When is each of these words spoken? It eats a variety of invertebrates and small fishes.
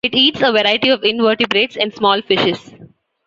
It 0.03 0.15
eats 0.15 0.41
a 0.41 0.51
variety 0.51 0.89
of 0.89 1.03
invertebrates 1.03 1.77
and 1.77 1.93
small 1.93 2.23
fishes. 2.23 2.73